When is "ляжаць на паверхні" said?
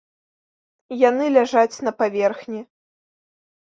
1.37-2.61